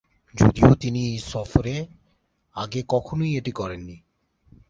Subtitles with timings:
[0.35, 1.75] যদিও তিনি এই সফরে
[2.55, 3.97] আগে কখনোই এটি করেননি।